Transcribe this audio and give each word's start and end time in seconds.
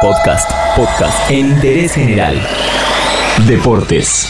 Podcast, 0.00 0.50
podcast 0.76 1.30
en 1.30 1.50
interés 1.50 1.92
general. 1.92 2.34
Deportes. 3.46 4.26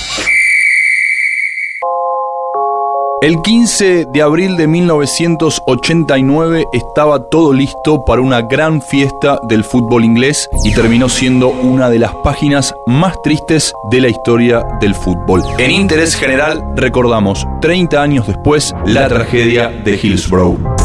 El 3.23 3.41
15 3.41 4.07
de 4.13 4.23
abril 4.23 4.57
de 4.57 4.67
1989 4.67 6.65
estaba 6.73 7.29
todo 7.29 7.53
listo 7.53 8.05
para 8.05 8.21
una 8.21 8.41
gran 8.43 8.83
fiesta 8.83 9.39
del 9.49 9.63
fútbol 9.63 10.05
inglés 10.05 10.49
y 10.65 10.75
terminó 10.75 11.09
siendo 11.09 11.51
una 11.51 11.89
de 11.89 12.01
las 12.01 12.15
páginas 12.25 12.75
más 12.87 13.23
tristes 13.23 13.73
de 13.93 14.01
la 14.01 14.09
historia 14.09 14.65
del 14.81 14.97
fútbol. 14.97 15.43
En 15.59 15.71
interés 15.71 16.17
general 16.17 16.65
recordamos 16.75 17.47
30 17.61 18.03
años 18.03 18.27
después 18.27 18.75
la 18.87 19.07
tragedia 19.07 19.69
de 19.69 19.93
Hillsborough. 20.03 20.80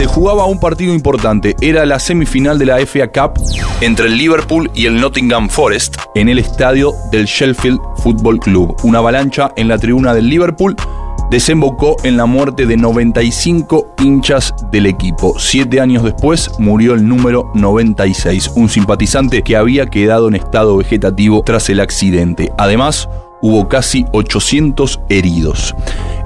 Se 0.00 0.06
jugaba 0.06 0.46
un 0.46 0.58
partido 0.58 0.94
importante. 0.94 1.54
Era 1.60 1.84
la 1.84 1.98
semifinal 1.98 2.58
de 2.58 2.64
la 2.64 2.78
FA 2.86 3.08
Cup 3.08 3.38
entre 3.82 4.06
el 4.06 4.16
Liverpool 4.16 4.70
y 4.74 4.86
el 4.86 4.98
Nottingham 4.98 5.50
Forest 5.50 5.98
en 6.14 6.30
el 6.30 6.38
estadio 6.38 6.94
del 7.12 7.26
Sheffield 7.26 7.78
Football 7.98 8.40
Club. 8.40 8.74
Una 8.82 9.00
avalancha 9.00 9.52
en 9.56 9.68
la 9.68 9.76
tribuna 9.76 10.14
del 10.14 10.30
Liverpool 10.30 10.74
desembocó 11.30 11.96
en 12.02 12.16
la 12.16 12.24
muerte 12.24 12.64
de 12.64 12.78
95 12.78 13.94
hinchas 14.00 14.54
del 14.72 14.86
equipo. 14.86 15.38
Siete 15.38 15.82
años 15.82 16.02
después 16.02 16.50
murió 16.58 16.94
el 16.94 17.06
número 17.06 17.50
96, 17.54 18.52
un 18.56 18.70
simpatizante 18.70 19.42
que 19.42 19.56
había 19.56 19.84
quedado 19.84 20.28
en 20.28 20.34
estado 20.34 20.78
vegetativo 20.78 21.42
tras 21.44 21.68
el 21.68 21.78
accidente. 21.78 22.50
Además, 22.56 23.06
hubo 23.42 23.68
casi 23.68 24.04
800 24.12 25.00
heridos. 25.08 25.74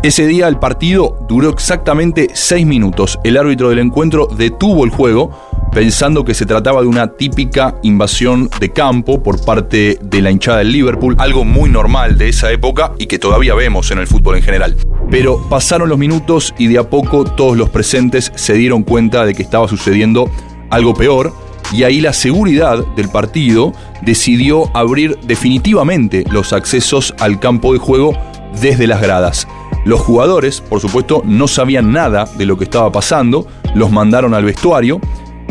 Ese 0.03 0.27
día 0.27 0.49
el 0.49 0.59
partido 0.59 1.17
duró 1.29 1.49
exactamente 1.49 2.29
6 2.35 2.67
minutos. 2.67 3.19
El 3.25 3.37
árbitro 3.37 3.71
del 3.71 3.79
encuentro 3.79 4.27
detuvo 4.27 4.85
el 4.85 4.91
juego 4.91 5.31
pensando 5.73 6.25
que 6.25 6.35
se 6.35 6.47
trataba 6.47 6.83
de 6.83 6.87
una 6.87 7.09
típica 7.09 7.77
invasión 7.83 8.49
de 8.61 8.71
campo 8.71 9.23
por 9.23 9.45
parte 9.45 9.99
de 10.01 10.23
la 10.23 10.31
hinchada 10.31 10.59
del 10.59 10.73
Liverpool, 10.73 11.17
algo 11.19 11.45
muy 11.45 11.69
normal 11.69 12.17
de 12.17 12.29
esa 12.29 12.53
época 12.53 12.93
y 12.99 13.07
que 13.07 13.19
todavía 13.19 13.55
vemos 13.55 13.91
en 13.91 13.99
el 13.99 14.07
fútbol 14.07 14.37
en 14.37 14.43
general. 14.43 14.77
Pero 15.11 15.49
pasaron 15.49 15.89
los 15.89 15.99
minutos 15.99 16.55
y 16.59 16.69
de 16.69 16.79
a 16.79 16.89
poco 16.89 17.25
todos 17.25 17.57
los 17.57 17.71
presentes 17.71 18.31
se 18.37 18.55
dieron 18.55 18.85
cuenta 18.85 19.25
de 19.25 19.35
que 19.35 19.43
estaba 19.43 19.67
sucediendo 19.67 20.31
algo 20.71 20.95
peor 20.95 21.33
y 21.73 21.83
ahí 21.83 22.01
la 22.01 22.13
seguridad 22.13 22.85
del 22.95 23.09
partido 23.09 23.73
decidió 24.05 24.71
abrir 24.77 25.19
definitivamente 25.27 26.25
los 26.31 26.53
accesos 26.53 27.15
al 27.19 27.41
campo 27.41 27.73
de 27.73 27.79
juego 27.79 28.17
desde 28.61 28.87
las 28.87 29.01
gradas. 29.01 29.49
Los 29.85 30.01
jugadores, 30.01 30.61
por 30.61 30.81
supuesto, 30.81 31.23
no 31.25 31.47
sabían 31.47 31.93
nada 31.93 32.27
de 32.39 32.47
lo 32.47 32.57
que 32.57 32.65
estaba 32.65 32.91
pasando, 32.91 33.47
los 33.75 33.91
mandaron 33.91 34.35
al 34.35 34.45
vestuario 34.45 35.01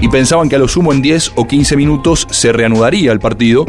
y 0.02 0.08
pensaban 0.08 0.50
que 0.50 0.56
a 0.56 0.60
lo 0.60 0.68
sumo 0.68 0.92
en 0.92 1.02
10 1.02 1.34
o 1.36 1.48
15 1.48 1.78
minutos 1.78 2.28
se 2.32 2.52
reanudaría 2.52 3.12
el 3.12 3.20
partido, 3.20 3.66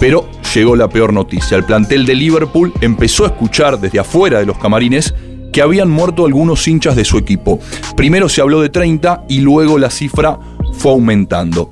pero 0.00 0.28
llegó 0.54 0.76
la 0.76 0.88
peor 0.88 1.12
noticia. 1.12 1.56
El 1.56 1.64
plantel 1.64 2.04
de 2.04 2.14
Liverpool 2.14 2.72
empezó 2.80 3.24
a 3.24 3.28
escuchar 3.28 3.78
desde 3.78 4.00
afuera 4.00 4.40
de 4.40 4.46
los 4.46 4.58
camarines 4.58 5.14
que 5.52 5.62
habían 5.62 5.88
muerto 5.88 6.26
algunos 6.26 6.66
hinchas 6.66 6.96
de 6.96 7.04
su 7.04 7.16
equipo. 7.16 7.60
Primero 7.96 8.28
se 8.28 8.40
habló 8.40 8.60
de 8.60 8.68
30 8.68 9.24
y 9.28 9.40
luego 9.40 9.78
la 9.78 9.90
cifra 9.90 10.38
fue 10.74 10.92
aumentando. 10.92 11.70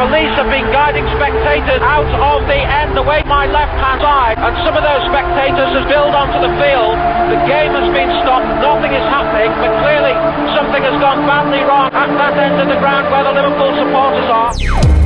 Police 0.00 0.32
have 0.40 0.48
been 0.48 0.64
guiding 0.72 1.04
spectators 1.12 1.84
out 1.84 2.08
of 2.08 2.48
the 2.48 2.56
end 2.56 2.96
away 2.96 3.20
my 3.28 3.44
left 3.44 3.76
hand 3.76 4.00
side, 4.00 4.40
and 4.40 4.56
some 4.64 4.72
of 4.72 4.80
those 4.80 5.04
spectators 5.12 5.68
have 5.76 5.84
spilled 5.84 6.16
onto 6.16 6.40
the 6.40 6.52
field. 6.56 6.96
The 7.28 7.40
game 7.44 7.76
has 7.76 7.88
been 7.92 8.08
stopped, 8.24 8.48
nothing 8.64 8.96
is 8.96 9.04
happening, 9.12 9.52
but 9.60 9.68
clearly 9.84 10.16
something 10.56 10.80
has 10.88 10.96
gone 11.04 11.28
badly 11.28 11.60
wrong 11.68 11.92
at 11.92 12.08
that 12.16 12.32
end 12.40 12.56
of 12.64 12.68
the 12.72 12.80
ground 12.80 13.12
where 13.12 13.28
the 13.28 13.34
Liverpool 13.44 13.76
supporters 13.76 14.28
are. 14.32 14.99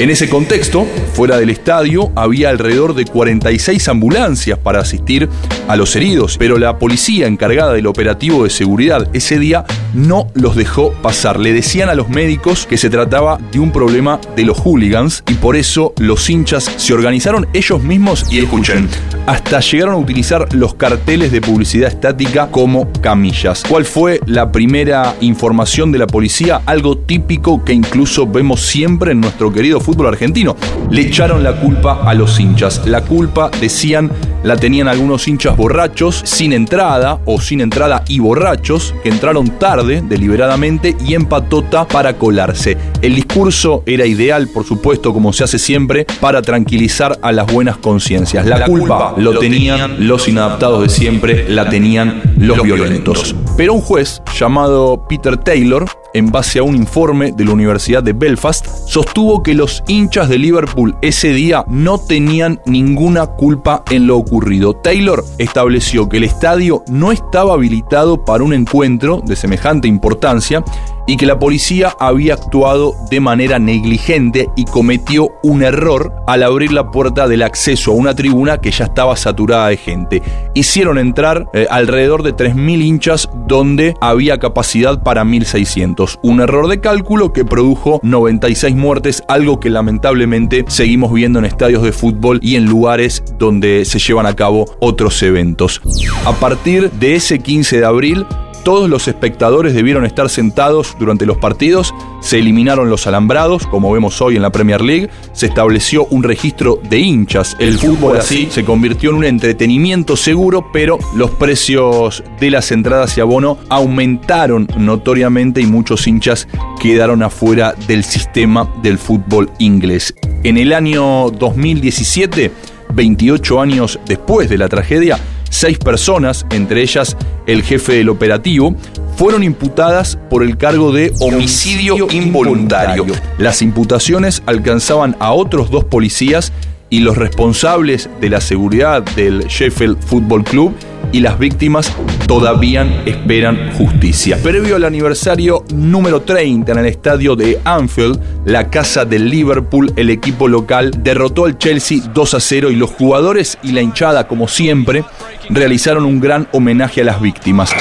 En 0.00 0.08
ese 0.08 0.30
contexto, 0.30 0.86
fuera 1.12 1.36
del 1.36 1.50
estadio, 1.50 2.10
había 2.16 2.48
alrededor 2.48 2.94
de 2.94 3.04
46 3.04 3.86
ambulancias 3.86 4.58
para 4.58 4.80
asistir 4.80 5.28
a 5.68 5.76
los 5.76 5.94
heridos, 5.94 6.38
pero 6.38 6.58
la 6.58 6.78
policía 6.78 7.26
encargada 7.26 7.74
del 7.74 7.86
operativo 7.86 8.44
de 8.44 8.48
seguridad 8.48 9.10
ese 9.12 9.38
día 9.38 9.66
no 9.92 10.28
los 10.32 10.56
dejó 10.56 10.94
pasar. 11.02 11.38
Le 11.38 11.52
decían 11.52 11.90
a 11.90 11.94
los 11.94 12.08
médicos 12.08 12.66
que 12.66 12.78
se 12.78 12.88
trataba 12.88 13.38
de 13.52 13.58
un 13.58 13.72
problema 13.72 14.18
de 14.36 14.44
los 14.44 14.58
hooligans 14.58 15.22
y 15.28 15.34
por 15.34 15.54
eso 15.54 15.92
los 15.98 16.30
hinchas 16.30 16.64
se 16.78 16.94
organizaron 16.94 17.46
ellos 17.52 17.82
mismos 17.82 18.24
y 18.32 18.38
escuchen, 18.38 18.88
hasta 19.26 19.60
llegaron 19.60 19.94
a 19.94 19.98
utilizar 19.98 20.54
los 20.54 20.74
carteles 20.74 21.32
de 21.32 21.40
publicidad 21.40 21.88
estática 21.88 22.48
como 22.50 22.90
camillas. 23.00 23.62
¿Cuál 23.68 23.84
fue 23.84 24.20
la 24.26 24.52
primera 24.52 25.14
información 25.20 25.92
de 25.92 25.98
la 25.98 26.06
policía? 26.06 26.62
Algo 26.66 26.98
típico 26.98 27.64
que 27.64 27.72
incluso 27.72 28.26
vemos 28.26 28.60
siempre 28.62 29.12
en 29.12 29.20
nuestro 29.20 29.52
querido 29.52 29.80
fútbol 29.80 30.08
argentino. 30.08 30.56
Le 30.90 31.02
echaron 31.02 31.42
la 31.42 31.60
culpa 31.60 32.02
a 32.04 32.14
los 32.14 32.40
hinchas. 32.40 32.86
La 32.86 33.02
culpa, 33.02 33.50
decían, 33.60 34.10
la 34.42 34.56
tenían 34.56 34.88
algunos 34.88 35.26
hinchas 35.28 35.56
borrachos, 35.56 36.22
sin 36.24 36.52
entrada 36.52 37.20
o 37.24 37.40
sin 37.40 37.60
entrada 37.60 38.04
y 38.08 38.18
borrachos, 38.18 38.94
que 39.02 39.08
entraron 39.08 39.58
tarde, 39.58 40.02
deliberadamente 40.06 40.96
y 41.04 41.14
en 41.14 41.26
patota 41.26 41.86
para 41.86 42.14
colarse. 42.14 42.76
El 43.02 43.14
discurso 43.14 43.82
era 43.86 44.06
ideal, 44.06 44.48
por 44.48 44.64
supuesto, 44.64 45.12
como 45.12 45.32
se 45.32 45.44
hace 45.44 45.58
siempre, 45.58 46.06
para 46.20 46.42
tranquilizar 46.42 47.18
a 47.22 47.32
las 47.32 47.46
buenas 47.46 47.76
conciencias. 47.76 48.46
La, 48.46 48.64
culpa, 48.64 49.14
lo 49.16 49.38
tenían 49.38 50.06
los 50.06 50.28
inadaptados 50.28 50.82
de 50.82 50.88
siempre, 50.88 51.48
la 51.48 51.68
tenían 51.68 52.22
los 52.38 52.62
violentos. 52.62 53.34
Pero 53.56 53.74
un 53.74 53.80
juez 53.80 54.22
llamado 54.38 55.06
Peter 55.08 55.36
Taylor 55.36 55.86
en 56.14 56.30
base 56.30 56.58
a 56.58 56.62
un 56.62 56.76
informe 56.76 57.32
de 57.32 57.44
la 57.44 57.52
Universidad 57.52 58.02
de 58.02 58.12
Belfast, 58.12 58.66
sostuvo 58.86 59.42
que 59.42 59.54
los 59.54 59.82
hinchas 59.86 60.28
de 60.28 60.38
Liverpool 60.38 60.96
ese 61.02 61.32
día 61.32 61.64
no 61.68 61.98
tenían 61.98 62.60
ninguna 62.66 63.26
culpa 63.26 63.84
en 63.90 64.06
lo 64.06 64.16
ocurrido. 64.16 64.74
Taylor 64.74 65.24
estableció 65.38 66.08
que 66.08 66.18
el 66.18 66.24
estadio 66.24 66.82
no 66.88 67.12
estaba 67.12 67.54
habilitado 67.54 68.24
para 68.24 68.44
un 68.44 68.52
encuentro 68.52 69.22
de 69.24 69.36
semejante 69.36 69.88
importancia 69.88 70.64
y 71.06 71.16
que 71.16 71.26
la 71.26 71.38
policía 71.38 71.94
había 71.98 72.34
actuado 72.34 72.94
de 73.10 73.20
manera 73.20 73.58
negligente 73.58 74.48
y 74.56 74.64
cometió 74.64 75.30
un 75.42 75.62
error 75.62 76.12
al 76.26 76.42
abrir 76.42 76.72
la 76.72 76.90
puerta 76.90 77.28
del 77.28 77.42
acceso 77.42 77.90
a 77.92 77.94
una 77.94 78.14
tribuna 78.14 78.58
que 78.58 78.70
ya 78.70 78.84
estaba 78.84 79.16
saturada 79.16 79.68
de 79.68 79.76
gente. 79.76 80.22
Hicieron 80.54 80.98
entrar 80.98 81.46
eh, 81.52 81.66
alrededor 81.70 82.22
de 82.22 82.34
3.000 82.34 82.82
hinchas 82.82 83.28
donde 83.46 83.94
había 84.00 84.38
capacidad 84.38 85.02
para 85.02 85.24
1.600. 85.24 86.18
Un 86.22 86.40
error 86.40 86.68
de 86.68 86.80
cálculo 86.80 87.32
que 87.32 87.44
produjo 87.44 88.00
96 88.02 88.74
muertes, 88.74 89.22
algo 89.28 89.60
que 89.60 89.70
lamentablemente 89.70 90.64
seguimos 90.68 91.12
viendo 91.12 91.38
en 91.38 91.44
estadios 91.44 91.82
de 91.82 91.92
fútbol 91.92 92.38
y 92.42 92.56
en 92.56 92.66
lugares 92.66 93.22
donde 93.38 93.84
se 93.84 93.98
llevan 93.98 94.26
a 94.26 94.36
cabo 94.36 94.66
otros 94.80 95.22
eventos. 95.22 95.80
A 96.24 96.32
partir 96.32 96.90
de 96.92 97.14
ese 97.14 97.38
15 97.38 97.78
de 97.78 97.84
abril, 97.84 98.26
todos 98.64 98.88
los 98.88 99.08
espectadores 99.08 99.74
debieron 99.74 100.04
estar 100.04 100.28
sentados 100.28 100.96
durante 100.98 101.26
los 101.26 101.36
partidos, 101.38 101.94
se 102.20 102.38
eliminaron 102.38 102.90
los 102.90 103.06
alambrados, 103.06 103.66
como 103.66 103.92
vemos 103.92 104.20
hoy 104.20 104.36
en 104.36 104.42
la 104.42 104.50
Premier 104.50 104.80
League, 104.80 105.10
se 105.32 105.46
estableció 105.46 106.06
un 106.06 106.22
registro 106.22 106.80
de 106.88 106.98
hinchas. 106.98 107.56
El 107.58 107.78
fútbol 107.78 108.18
así 108.18 108.48
se 108.50 108.64
convirtió 108.64 109.10
en 109.10 109.16
un 109.16 109.24
entretenimiento 109.24 110.16
seguro, 110.16 110.70
pero 110.72 110.98
los 111.14 111.30
precios 111.30 112.22
de 112.38 112.50
las 112.50 112.70
entradas 112.72 113.16
y 113.16 113.20
abono 113.20 113.58
aumentaron 113.68 114.68
notoriamente 114.76 115.60
y 115.60 115.66
muchos 115.66 116.06
hinchas 116.06 116.48
quedaron 116.80 117.22
afuera 117.22 117.74
del 117.86 118.04
sistema 118.04 118.68
del 118.82 118.98
fútbol 118.98 119.50
inglés. 119.58 120.14
En 120.42 120.56
el 120.56 120.72
año 120.72 121.30
2017, 121.30 122.50
28 122.92 123.60
años 123.60 123.98
después 124.06 124.48
de 124.48 124.58
la 124.58 124.68
tragedia, 124.68 125.18
Seis 125.50 125.78
personas, 125.78 126.46
entre 126.50 126.80
ellas 126.80 127.16
el 127.52 127.62
jefe 127.62 127.94
del 127.94 128.08
operativo, 128.08 128.74
fueron 129.16 129.42
imputadas 129.42 130.18
por 130.28 130.42
el 130.42 130.56
cargo 130.56 130.92
de 130.92 131.12
homicidio 131.20 132.06
involuntario. 132.10 133.06
Las 133.38 133.60
imputaciones 133.62 134.42
alcanzaban 134.46 135.16
a 135.18 135.32
otros 135.32 135.70
dos 135.70 135.84
policías 135.84 136.52
y 136.88 137.00
los 137.00 137.16
responsables 137.16 138.08
de 138.20 138.30
la 138.30 138.40
seguridad 138.40 139.02
del 139.02 139.46
Sheffield 139.46 139.98
Football 140.02 140.44
Club 140.44 140.74
y 141.12 141.20
las 141.20 141.38
víctimas 141.38 141.92
todavía 142.26 142.86
esperan 143.06 143.72
justicia. 143.72 144.38
Previo 144.42 144.76
al 144.76 144.84
aniversario 144.84 145.64
número 145.72 146.22
30 146.22 146.72
en 146.72 146.78
el 146.78 146.86
estadio 146.86 147.36
de 147.36 147.60
Anfield, 147.64 148.20
la 148.44 148.70
casa 148.70 149.04
del 149.04 149.28
Liverpool, 149.28 149.92
el 149.96 150.10
equipo 150.10 150.48
local 150.48 150.92
derrotó 151.02 151.44
al 151.44 151.58
Chelsea 151.58 151.98
2 152.12 152.34
a 152.34 152.40
0 152.40 152.70
y 152.70 152.76
los 152.76 152.90
jugadores 152.90 153.58
y 153.62 153.72
la 153.72 153.82
hinchada, 153.82 154.28
como 154.28 154.48
siempre, 154.48 155.04
realizaron 155.48 156.04
un 156.04 156.20
gran 156.20 156.48
homenaje 156.52 157.00
a 157.00 157.04
las 157.04 157.20
víctimas. 157.20 157.74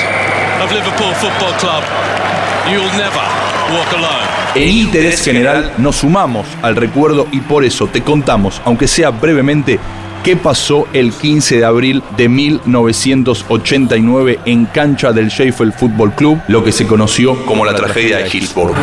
En 4.56 4.68
interés 4.68 5.24
general 5.24 5.74
nos 5.78 5.98
sumamos 5.98 6.48
al 6.64 6.76
recuerdo 6.76 7.28
y 7.32 7.40
por 7.40 7.64
eso 7.64 7.88
te 7.88 8.02
contamos, 8.02 8.62
aunque 8.66 8.88
sea 8.88 9.12
brevemente, 9.12 9.80
qué 10.24 10.36
pasó 10.36 10.88
el 10.94 11.12
15 11.12 11.58
de 11.58 11.66
abril 11.66 12.04
de 12.18 12.30
1989 12.30 14.40
en 14.46 14.66
cancha 14.66 15.12
del 15.12 15.30
Sheffield 15.30 15.74
Football 15.74 16.14
Club, 16.14 16.40
lo 16.48 16.64
que 16.64 16.72
se 16.72 16.86
conoció 16.88 17.46
como 17.46 17.66
la 17.66 17.76
tragedia 17.76 18.18
de 18.18 18.30
Hillsborough. 18.30 18.76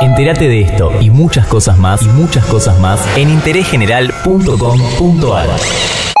Entérate 0.00 0.48
de 0.48 0.60
esto 0.60 0.92
y 1.00 1.10
muchas 1.10 1.46
cosas 1.46 1.78
más 1.78 2.02
y 2.02 2.08
muchas 2.08 2.44
cosas 2.46 2.80
más 2.80 3.00
en 3.16 3.30
interésgeneral.com.ar. 3.30 6.11